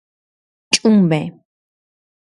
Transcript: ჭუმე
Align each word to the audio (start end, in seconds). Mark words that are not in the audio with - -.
ჭუმე 0.73 1.21